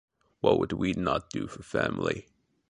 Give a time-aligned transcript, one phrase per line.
[0.39, 2.25] What would we not do for family?